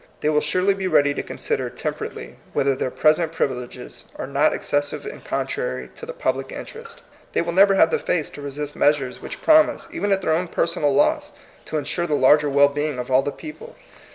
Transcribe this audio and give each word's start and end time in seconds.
They 0.21 0.29
will 0.29 0.41
surely 0.41 0.73
be 0.73 0.87
ready 0.87 1.13
to 1.13 1.21
consider 1.21 1.69
temperately 1.69 2.37
whether 2.53 2.75
their 2.75 2.89
present 2.89 3.31
privileges 3.31 4.05
are 4.15 4.25
not 4.25 4.51
excessive 4.51 5.05
and 5.05 5.23
contrary 5.23 5.91
to 5.93 6.07
the 6.07 6.11
public 6.11 6.51
interest. 6.51 7.01
They 7.33 7.41
will 7.43 7.53
never 7.53 7.75
have 7.75 7.91
the 7.91 7.99
face 7.99 8.31
to 8.31 8.41
resist 8.41 8.75
measures 8.75 9.21
which 9.21 9.43
promise, 9.43 9.87
even 9.91 10.11
at 10.11 10.23
their 10.23 10.33
own 10.33 10.47
personal 10.47 10.91
loss, 10.91 11.33
to 11.67 11.77
insure 11.77 12.07
the 12.07 12.15
larger 12.15 12.49
well 12.49 12.69
being 12.69 12.97
of 12.97 13.11
all 13.11 13.21
the 13.21 13.31
people. 13.31 13.75